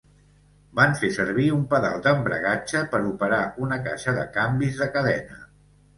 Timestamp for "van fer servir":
0.79-1.45